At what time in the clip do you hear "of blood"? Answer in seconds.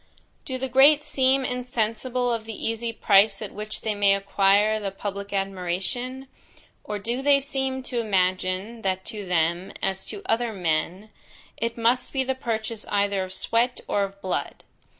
14.03-14.63